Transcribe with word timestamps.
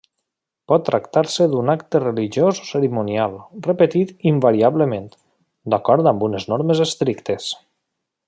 Pot 0.71 0.85
tractar-se 0.85 1.45
d'un 1.51 1.67
acte 1.73 1.99
religiós 2.03 2.61
o 2.63 2.65
cerimonial 2.69 3.37
repetit 3.69 4.15
invariablement, 4.33 5.05
d'acord 5.75 6.11
amb 6.15 6.27
unes 6.31 6.49
normes 6.55 6.83
estrictes. 6.89 7.53